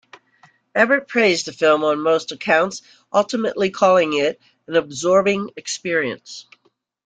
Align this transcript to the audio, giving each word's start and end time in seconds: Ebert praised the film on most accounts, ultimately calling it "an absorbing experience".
Ebert 0.73 1.07
praised 1.07 1.45
the 1.45 1.53
film 1.53 1.83
on 1.83 1.99
most 2.01 2.31
accounts, 2.31 2.81
ultimately 3.13 3.69
calling 3.69 4.13
it 4.13 4.41
"an 4.65 4.75
absorbing 4.75 5.51
experience". 5.55 6.47